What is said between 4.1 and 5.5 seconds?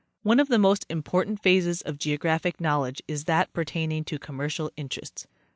commercial interests.